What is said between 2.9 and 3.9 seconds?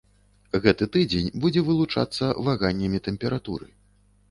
тэмпературы.